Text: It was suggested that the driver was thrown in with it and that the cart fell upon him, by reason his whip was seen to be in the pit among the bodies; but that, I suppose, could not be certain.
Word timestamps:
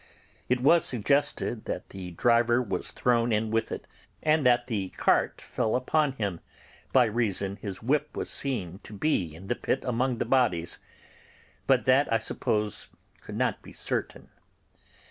It 0.49 0.61
was 0.61 0.83
suggested 0.83 1.65
that 1.65 1.89
the 1.89 2.09
driver 2.09 2.59
was 2.59 2.89
thrown 2.91 3.31
in 3.31 3.51
with 3.51 3.71
it 3.71 3.85
and 4.23 4.43
that 4.47 4.65
the 4.65 4.89
cart 4.97 5.39
fell 5.39 5.75
upon 5.75 6.13
him, 6.13 6.39
by 6.91 7.05
reason 7.05 7.57
his 7.57 7.83
whip 7.83 8.17
was 8.17 8.31
seen 8.31 8.79
to 8.81 8.93
be 8.93 9.35
in 9.35 9.45
the 9.45 9.53
pit 9.53 9.83
among 9.85 10.17
the 10.17 10.25
bodies; 10.25 10.79
but 11.67 11.85
that, 11.85 12.11
I 12.11 12.17
suppose, 12.17 12.87
could 13.21 13.37
not 13.37 13.61
be 13.61 13.73
certain. 13.73 14.29